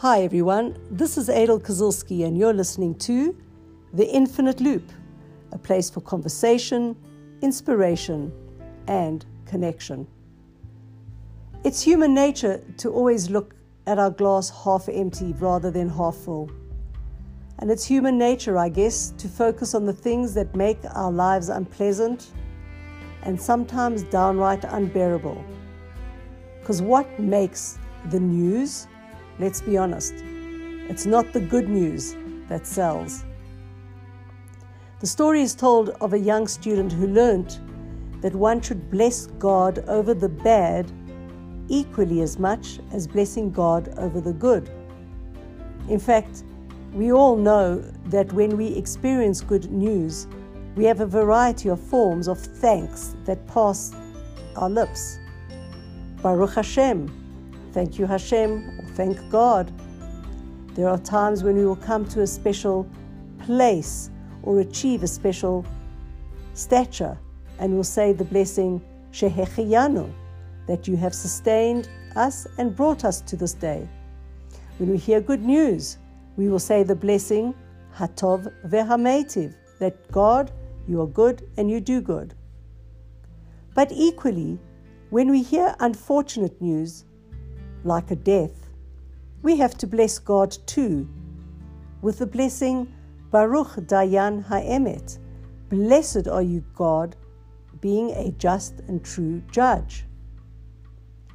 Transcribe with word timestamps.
Hi, 0.00 0.22
everyone. 0.22 0.78
This 0.92 1.18
is 1.18 1.28
Adel 1.28 1.58
Kozilski, 1.58 2.24
and 2.24 2.38
you're 2.38 2.52
listening 2.52 2.94
to 3.00 3.36
The 3.94 4.08
Infinite 4.08 4.60
Loop, 4.60 4.92
a 5.50 5.58
place 5.58 5.90
for 5.90 6.00
conversation, 6.02 6.94
inspiration, 7.42 8.30
and 8.86 9.26
connection. 9.44 10.06
It's 11.64 11.82
human 11.82 12.14
nature 12.14 12.62
to 12.76 12.92
always 12.92 13.28
look 13.28 13.56
at 13.88 13.98
our 13.98 14.10
glass 14.10 14.50
half 14.62 14.88
empty 14.88 15.32
rather 15.32 15.72
than 15.72 15.88
half 15.88 16.14
full. 16.14 16.48
And 17.58 17.68
it's 17.68 17.84
human 17.84 18.16
nature, 18.16 18.56
I 18.56 18.68
guess, 18.68 19.12
to 19.18 19.26
focus 19.26 19.74
on 19.74 19.84
the 19.84 19.92
things 19.92 20.32
that 20.34 20.54
make 20.54 20.78
our 20.94 21.10
lives 21.10 21.48
unpleasant 21.48 22.30
and 23.24 23.42
sometimes 23.42 24.04
downright 24.04 24.62
unbearable. 24.62 25.44
Because 26.60 26.82
what 26.82 27.18
makes 27.18 27.80
the 28.10 28.20
news? 28.20 28.86
Let's 29.38 29.60
be 29.60 29.76
honest, 29.76 30.14
it's 30.88 31.06
not 31.06 31.32
the 31.32 31.40
good 31.40 31.68
news 31.68 32.16
that 32.48 32.66
sells. 32.66 33.24
The 35.00 35.06
story 35.06 35.42
is 35.42 35.54
told 35.54 35.90
of 36.00 36.12
a 36.12 36.18
young 36.18 36.48
student 36.48 36.92
who 36.92 37.06
learnt 37.06 37.60
that 38.20 38.34
one 38.34 38.60
should 38.60 38.90
bless 38.90 39.26
God 39.38 39.84
over 39.86 40.12
the 40.12 40.28
bad 40.28 40.90
equally 41.68 42.20
as 42.20 42.36
much 42.38 42.80
as 42.92 43.06
blessing 43.06 43.52
God 43.52 43.94
over 43.96 44.20
the 44.20 44.32
good. 44.32 44.68
In 45.88 46.00
fact, 46.00 46.42
we 46.92 47.12
all 47.12 47.36
know 47.36 47.78
that 48.06 48.32
when 48.32 48.56
we 48.56 48.74
experience 48.74 49.40
good 49.40 49.70
news, 49.70 50.26
we 50.74 50.84
have 50.84 51.00
a 51.00 51.06
variety 51.06 51.68
of 51.68 51.78
forms 51.78 52.26
of 52.26 52.40
thanks 52.40 53.14
that 53.24 53.46
pass 53.46 53.94
our 54.56 54.68
lips. 54.68 55.18
Baruch 56.22 56.54
Hashem, 56.54 57.27
thank 57.78 57.96
you 57.96 58.06
Hashem, 58.06 58.80
or 58.80 58.88
thank 58.96 59.16
God. 59.30 59.72
There 60.74 60.88
are 60.88 60.98
times 60.98 61.44
when 61.44 61.56
we 61.56 61.64
will 61.64 61.76
come 61.76 62.04
to 62.08 62.22
a 62.22 62.26
special 62.26 62.90
place 63.38 64.10
or 64.42 64.58
achieve 64.58 65.04
a 65.04 65.06
special 65.06 65.64
stature 66.54 67.16
and 67.60 67.72
we'll 67.72 67.84
say 67.84 68.12
the 68.12 68.24
blessing 68.24 68.82
Shehechiyanu, 69.12 70.12
that 70.66 70.88
you 70.88 70.96
have 70.96 71.14
sustained 71.14 71.88
us 72.16 72.48
and 72.58 72.74
brought 72.74 73.04
us 73.04 73.20
to 73.20 73.36
this 73.36 73.54
day. 73.54 73.88
When 74.78 74.90
we 74.90 74.98
hear 74.98 75.20
good 75.20 75.44
news, 75.44 75.98
we 76.36 76.48
will 76.48 76.58
say 76.58 76.82
the 76.82 76.96
blessing 76.96 77.54
Hatov 77.94 78.52
veHametiv, 78.66 79.54
that 79.78 80.10
God, 80.10 80.50
you 80.88 81.00
are 81.00 81.06
good 81.06 81.48
and 81.56 81.70
you 81.70 81.78
do 81.80 82.00
good. 82.00 82.34
But 83.76 83.92
equally, 83.92 84.58
when 85.10 85.30
we 85.30 85.44
hear 85.44 85.76
unfortunate 85.78 86.60
news, 86.60 87.04
like 87.84 88.10
a 88.10 88.16
death, 88.16 88.68
we 89.42 89.56
have 89.56 89.76
to 89.78 89.86
bless 89.86 90.18
God 90.18 90.56
too, 90.66 91.08
with 92.02 92.18
the 92.18 92.26
blessing 92.26 92.92
Baruch 93.30 93.76
Dayan 93.86 94.44
Ha'emet, 94.44 95.18
blessed 95.68 96.28
are 96.28 96.42
you, 96.42 96.64
God, 96.74 97.16
being 97.80 98.10
a 98.10 98.30
just 98.32 98.80
and 98.88 99.04
true 99.04 99.42
judge. 99.50 100.04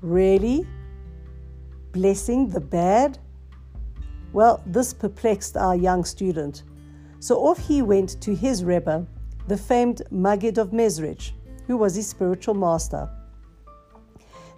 Really? 0.00 0.66
Blessing 1.92 2.48
the 2.48 2.60
bad? 2.60 3.18
Well, 4.32 4.62
this 4.64 4.94
perplexed 4.94 5.56
our 5.56 5.74
young 5.74 6.04
student. 6.04 6.62
So 7.18 7.36
off 7.36 7.58
he 7.58 7.82
went 7.82 8.20
to 8.22 8.34
his 8.34 8.64
Rebbe, 8.64 9.06
the 9.48 9.56
famed 9.56 10.02
Maggid 10.10 10.58
of 10.58 10.70
Mezrich, 10.70 11.32
who 11.66 11.76
was 11.76 11.96
his 11.96 12.06
spiritual 12.06 12.54
master. 12.54 13.10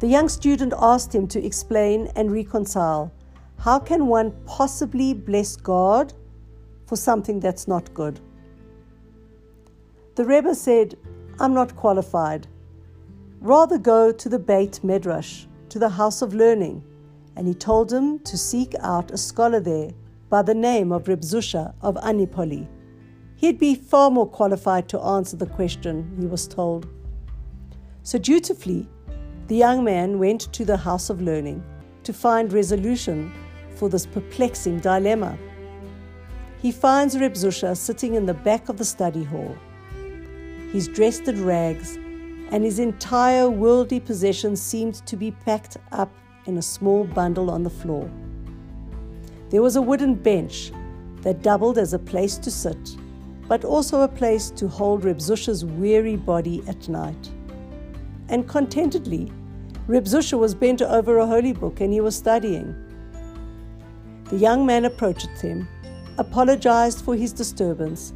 The 0.00 0.08
young 0.08 0.30
student 0.30 0.72
asked 0.78 1.14
him 1.14 1.28
to 1.28 1.44
explain 1.44 2.10
and 2.16 2.32
reconcile 2.32 3.12
how 3.58 3.78
can 3.78 4.06
one 4.06 4.32
possibly 4.46 5.12
bless 5.12 5.56
God 5.56 6.14
for 6.86 6.96
something 6.96 7.38
that's 7.38 7.68
not 7.68 7.92
good? 7.92 8.18
The 10.14 10.24
Rebbe 10.24 10.54
said, 10.54 10.96
I'm 11.38 11.52
not 11.52 11.76
qualified. 11.76 12.46
Rather 13.40 13.76
go 13.76 14.10
to 14.10 14.28
the 14.30 14.38
Beit 14.38 14.80
Medrash, 14.82 15.44
to 15.68 15.78
the 15.78 15.90
house 15.90 16.22
of 16.22 16.32
learning. 16.32 16.82
And 17.36 17.46
he 17.46 17.52
told 17.52 17.92
him 17.92 18.20
to 18.20 18.38
seek 18.38 18.74
out 18.80 19.10
a 19.10 19.18
scholar 19.18 19.60
there 19.60 19.90
by 20.30 20.40
the 20.40 20.54
name 20.54 20.92
of 20.92 21.08
Reb 21.08 21.20
Zusha 21.20 21.74
of 21.82 21.96
Anipoli. 21.96 22.66
He'd 23.36 23.58
be 23.58 23.74
far 23.74 24.10
more 24.10 24.26
qualified 24.26 24.88
to 24.88 25.00
answer 25.00 25.36
the 25.36 25.44
question, 25.44 26.16
he 26.18 26.26
was 26.26 26.48
told. 26.48 26.88
So 28.02 28.18
dutifully, 28.18 28.88
the 29.50 29.56
young 29.56 29.82
man 29.82 30.20
went 30.20 30.42
to 30.52 30.64
the 30.64 30.76
house 30.76 31.10
of 31.10 31.20
learning 31.20 31.60
to 32.04 32.12
find 32.12 32.52
resolution 32.52 33.32
for 33.74 33.88
this 33.88 34.06
perplexing 34.06 34.78
dilemma. 34.78 35.36
He 36.62 36.70
finds 36.70 37.18
Reb 37.18 37.32
Zusha 37.32 37.76
sitting 37.76 38.14
in 38.14 38.26
the 38.26 38.34
back 38.48 38.68
of 38.68 38.76
the 38.78 38.84
study 38.84 39.24
hall. 39.24 39.56
He's 40.70 40.86
dressed 40.86 41.26
in 41.26 41.44
rags, 41.44 41.96
and 42.52 42.62
his 42.62 42.78
entire 42.78 43.50
worldly 43.50 43.98
possessions 43.98 44.62
seemed 44.62 45.04
to 45.08 45.16
be 45.16 45.32
packed 45.32 45.78
up 45.90 46.12
in 46.46 46.56
a 46.56 46.62
small 46.62 47.02
bundle 47.02 47.50
on 47.50 47.64
the 47.64 47.70
floor. 47.70 48.08
There 49.48 49.62
was 49.62 49.74
a 49.74 49.82
wooden 49.82 50.14
bench 50.14 50.70
that 51.22 51.42
doubled 51.42 51.76
as 51.76 51.92
a 51.92 51.98
place 51.98 52.38
to 52.38 52.52
sit, 52.52 52.96
but 53.48 53.64
also 53.64 54.02
a 54.02 54.08
place 54.08 54.48
to 54.52 54.68
hold 54.68 55.04
Reb 55.04 55.18
Zusha's 55.18 55.64
weary 55.64 56.14
body 56.14 56.62
at 56.68 56.88
night. 56.88 57.30
And 58.28 58.46
contentedly, 58.46 59.32
Reb 59.90 60.06
was 60.06 60.54
bent 60.54 60.82
over 60.82 61.18
a 61.18 61.26
holy 61.26 61.52
book 61.52 61.80
and 61.80 61.92
he 61.92 62.00
was 62.00 62.14
studying. 62.14 62.76
The 64.26 64.36
young 64.36 64.64
man 64.64 64.84
approached 64.84 65.40
him, 65.40 65.66
apologized 66.16 67.04
for 67.04 67.16
his 67.16 67.32
disturbance, 67.32 68.12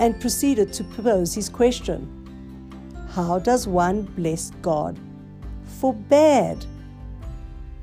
and 0.00 0.20
proceeded 0.20 0.72
to 0.72 0.82
pose 0.82 1.32
his 1.32 1.48
question 1.48 2.00
How 3.10 3.38
does 3.38 3.68
one 3.68 4.02
bless 4.16 4.50
God 4.60 4.98
for 5.78 5.94
bad? 5.94 6.66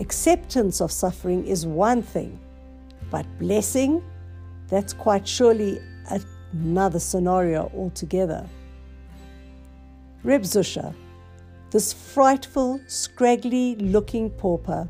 Acceptance 0.01 0.81
of 0.81 0.91
suffering 0.91 1.47
is 1.47 1.65
one 1.65 2.01
thing, 2.01 2.37
but 3.09 3.25
blessing, 3.39 4.03
that's 4.67 4.91
quite 4.91 5.25
surely 5.25 5.79
another 6.53 6.99
scenario 6.99 7.71
altogether. 7.73 8.45
Reb 10.21 10.41
Zusha, 10.41 10.93
this 11.71 11.93
frightful, 11.93 12.79
scraggly 12.87 13.75
looking 13.75 14.29
pauper, 14.29 14.89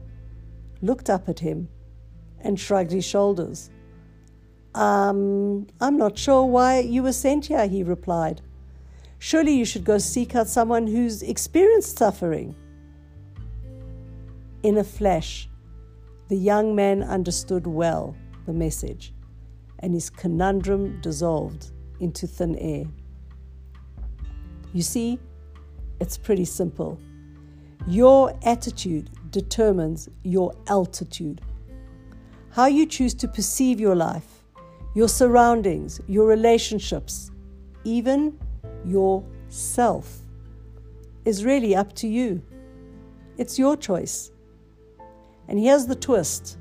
looked 0.81 1.09
up 1.09 1.30
at 1.30 1.40
him 1.40 1.69
and 2.40 2.59
shrugged 2.59 2.92
his 2.92 3.06
shoulders. 3.06 3.69
Um, 4.74 5.68
I'm 5.80 5.97
not 5.97 6.18
sure 6.18 6.44
why 6.46 6.80
you 6.80 7.03
were 7.03 7.14
sent 7.14 7.46
here, 7.46 7.68
he 7.68 7.84
replied. 7.84 8.42
Surely 9.19 9.53
you 9.53 9.66
should 9.66 9.84
go 9.84 10.00
seek 10.00 10.36
out 10.36 10.47
someone 10.47 10.88
who's 10.88 11.22
experienced 11.22 12.00
suffering. 12.00 12.56
In 14.63 14.78
a 14.78 14.84
flash, 14.84 15.48
the 16.30 16.38
young 16.38 16.75
man 16.75 17.03
understood 17.03 17.68
well 17.68 18.16
the 18.48 18.53
message, 18.53 19.13
and 19.80 19.94
his 19.94 20.09
conundrum 20.09 21.00
dissolved 21.02 21.72
into 22.00 22.25
thin 22.25 22.56
air. 22.56 22.86
You 24.74 24.81
see, 24.81 25.19
it's 26.01 26.17
pretty 26.17 26.45
simple. 26.45 27.00
Your 27.88 28.38
attitude 28.44 29.12
determines 29.29 30.09
your 30.23 30.51
altitude. 30.67 31.41
How 32.50 32.66
you 32.66 32.88
choose 32.88 33.13
to 33.13 33.28
perceive 33.28 33.79
your 33.79 33.95
life 33.95 34.44
your 34.94 35.07
surroundings, 35.07 36.01
your 36.07 36.28
relationships, 36.28 37.31
even 37.85 38.38
yourself 38.85 40.17
is 41.23 41.45
really 41.45 41.73
up 41.73 41.94
to 41.94 42.09
you. 42.09 42.42
It's 43.38 43.57
your 43.57 43.77
choice. 43.77 44.31
And 45.48 45.57
here's 45.57 45.86
the 45.86 45.95
twist 45.95 46.57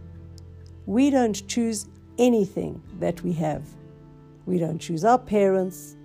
we 0.86 1.10
don't 1.10 1.48
choose 1.48 1.88
anything 2.18 2.80
that 3.00 3.22
we 3.22 3.32
have. 3.32 3.64
We 4.46 4.58
don't 4.58 4.78
choose 4.78 5.04
our 5.04 5.18
parents. 5.18 5.96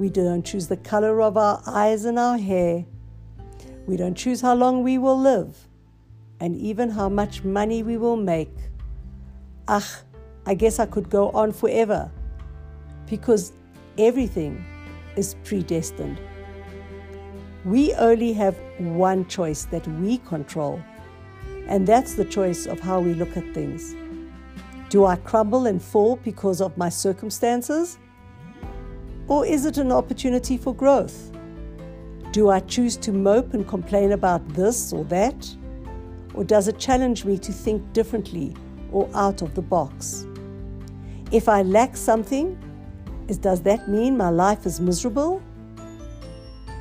We 0.00 0.08
don't 0.08 0.42
choose 0.42 0.66
the 0.66 0.78
color 0.78 1.20
of 1.20 1.36
our 1.36 1.62
eyes 1.66 2.06
and 2.06 2.18
our 2.18 2.38
hair. 2.38 2.86
We 3.86 3.98
don't 3.98 4.14
choose 4.14 4.40
how 4.40 4.54
long 4.54 4.82
we 4.82 4.96
will 4.96 5.20
live 5.20 5.68
and 6.40 6.56
even 6.56 6.88
how 6.88 7.10
much 7.10 7.44
money 7.44 7.82
we 7.82 7.98
will 7.98 8.16
make. 8.16 8.56
Ach, 9.68 9.84
I 10.46 10.54
guess 10.54 10.78
I 10.78 10.86
could 10.86 11.10
go 11.10 11.28
on 11.32 11.52
forever 11.52 12.10
because 13.10 13.52
everything 13.98 14.64
is 15.16 15.34
predestined. 15.44 16.18
We 17.66 17.92
only 17.92 18.32
have 18.32 18.56
one 18.78 19.26
choice 19.26 19.66
that 19.66 19.86
we 20.00 20.16
control, 20.16 20.82
and 21.66 21.86
that's 21.86 22.14
the 22.14 22.24
choice 22.24 22.64
of 22.64 22.80
how 22.80 23.00
we 23.00 23.12
look 23.12 23.36
at 23.36 23.52
things. 23.52 23.94
Do 24.88 25.04
I 25.04 25.16
crumble 25.16 25.66
and 25.66 25.82
fall 25.82 26.16
because 26.16 26.62
of 26.62 26.78
my 26.78 26.88
circumstances? 26.88 27.98
Or 29.30 29.46
is 29.46 29.64
it 29.64 29.78
an 29.78 29.90
opportunity 29.92 30.58
for 30.58 30.74
growth? 30.74 31.32
Do 32.32 32.50
I 32.50 32.60
choose 32.60 32.98
to 32.98 33.12
mope 33.12 33.54
and 33.54 33.66
complain 33.66 34.12
about 34.12 34.46
this 34.50 34.92
or 34.92 35.04
that? 35.04 35.48
Or 36.34 36.44
does 36.44 36.68
it 36.68 36.78
challenge 36.78 37.24
me 37.24 37.38
to 37.38 37.52
think 37.52 37.92
differently 37.94 38.54
or 38.92 39.08
out 39.14 39.42
of 39.42 39.54
the 39.54 39.62
box. 39.62 40.26
If 41.32 41.48
I 41.48 41.62
lack 41.62 41.96
something, 41.96 42.58
is, 43.28 43.38
does 43.38 43.62
that 43.62 43.88
mean 43.88 44.16
my 44.16 44.30
life 44.30 44.66
is 44.66 44.80
miserable? 44.80 45.42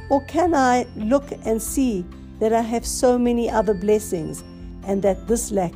Or 0.10 0.24
can 0.26 0.56
I 0.56 0.88
look 0.96 1.32
and 1.46 1.62
see 1.62 2.06
that 2.40 2.54
I 2.54 2.62
have 2.62 2.86
so 2.86 3.18
many 3.18 3.50
other 3.50 3.74
blessings 3.74 4.44
and 4.84 5.02
that 5.04 5.28
this 5.28 5.52
lack 5.52 5.74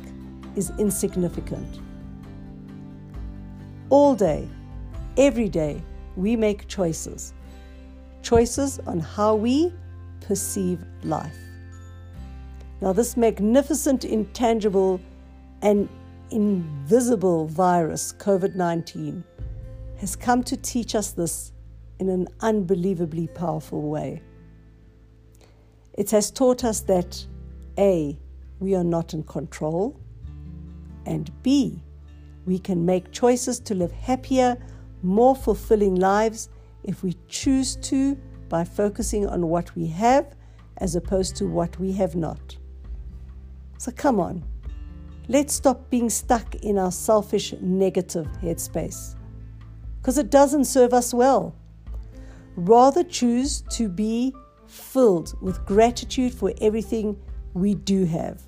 is 0.56 0.72
insignificant? 0.78 1.80
All 3.90 4.16
day, 4.16 4.48
every 5.16 5.48
day, 5.48 5.82
we 6.16 6.36
make 6.36 6.68
choices. 6.68 7.34
Choices 8.22 8.78
on 8.86 9.00
how 9.00 9.34
we 9.34 9.72
perceive 10.20 10.84
life. 11.02 11.36
Now, 12.80 12.92
this 12.92 13.16
magnificent, 13.16 14.04
intangible, 14.04 15.00
and 15.62 15.88
invisible 16.30 17.46
virus, 17.46 18.12
COVID 18.18 18.54
19, 18.54 19.24
has 19.98 20.16
come 20.16 20.42
to 20.44 20.56
teach 20.56 20.94
us 20.94 21.12
this 21.12 21.52
in 21.98 22.08
an 22.08 22.28
unbelievably 22.40 23.28
powerful 23.28 23.82
way. 23.82 24.22
It 25.94 26.10
has 26.10 26.30
taught 26.30 26.64
us 26.64 26.80
that 26.80 27.24
A, 27.78 28.18
we 28.58 28.74
are 28.74 28.84
not 28.84 29.14
in 29.14 29.22
control, 29.22 29.98
and 31.06 31.30
B, 31.42 31.82
we 32.46 32.58
can 32.58 32.84
make 32.84 33.12
choices 33.12 33.60
to 33.60 33.74
live 33.74 33.92
happier, 33.92 34.56
more 35.04 35.36
fulfilling 35.36 35.96
lives 35.96 36.48
if 36.82 37.02
we 37.02 37.16
choose 37.28 37.76
to 37.76 38.16
by 38.48 38.64
focusing 38.64 39.26
on 39.26 39.48
what 39.48 39.74
we 39.74 39.86
have 39.86 40.34
as 40.78 40.96
opposed 40.96 41.36
to 41.36 41.46
what 41.46 41.78
we 41.78 41.92
have 41.92 42.16
not. 42.16 42.56
So 43.78 43.92
come 43.92 44.18
on, 44.18 44.44
let's 45.28 45.54
stop 45.54 45.90
being 45.90 46.10
stuck 46.10 46.54
in 46.56 46.78
our 46.78 46.92
selfish, 46.92 47.54
negative 47.60 48.26
headspace 48.42 49.14
because 50.00 50.18
it 50.18 50.30
doesn't 50.30 50.66
serve 50.66 50.92
us 50.92 51.14
well. 51.14 51.54
Rather 52.56 53.02
choose 53.02 53.62
to 53.70 53.88
be 53.88 54.34
filled 54.66 55.34
with 55.40 55.64
gratitude 55.66 56.32
for 56.32 56.52
everything 56.60 57.18
we 57.54 57.74
do 57.74 58.04
have. 58.04 58.42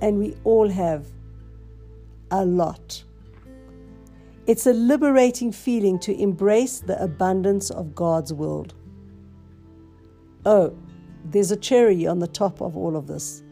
And 0.00 0.18
we 0.18 0.36
all 0.44 0.68
have 0.68 1.06
a 2.30 2.44
lot. 2.44 3.02
It's 4.46 4.66
a 4.66 4.74
liberating 4.74 5.52
feeling 5.52 5.98
to 6.00 6.14
embrace 6.20 6.80
the 6.80 7.02
abundance 7.02 7.70
of 7.70 7.94
God's 7.94 8.30
world. 8.30 8.74
Oh, 10.44 10.76
there's 11.24 11.50
a 11.50 11.56
cherry 11.56 12.06
on 12.06 12.18
the 12.18 12.26
top 12.26 12.60
of 12.60 12.76
all 12.76 12.94
of 12.94 13.06
this, 13.06 13.42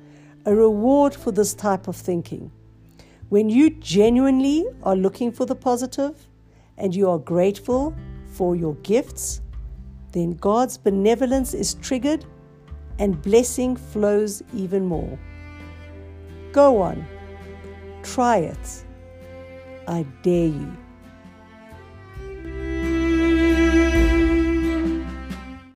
a 0.44 0.54
reward 0.54 1.14
for 1.14 1.32
this 1.32 1.54
type 1.54 1.88
of 1.88 1.96
thinking. 1.96 2.52
When 3.30 3.48
you 3.48 3.70
genuinely 3.70 4.66
are 4.82 4.94
looking 4.94 5.32
for 5.32 5.46
the 5.46 5.54
positive 5.54 6.28
and 6.76 6.94
you 6.94 7.08
are 7.08 7.18
grateful 7.18 7.96
for 8.26 8.54
your 8.54 8.74
gifts, 8.82 9.40
then 10.12 10.32
God's 10.32 10.76
benevolence 10.76 11.54
is 11.54 11.72
triggered 11.72 12.26
and 12.98 13.22
blessing 13.22 13.76
flows 13.76 14.42
even 14.54 14.84
more. 14.84 15.18
Go 16.52 16.82
on, 16.82 17.06
try 18.02 18.36
it. 18.36 18.81
I 19.88 20.04
dare 20.22 20.46
you. 20.46 20.76